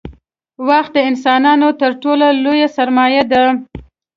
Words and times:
•وخت 0.67 0.91
د 0.95 0.99
انسانانو 1.09 1.67
تر 1.81 1.91
ټولو 2.01 2.25
لوی 2.43 2.63
سرمایه 2.77 3.23
دی. 3.31 3.45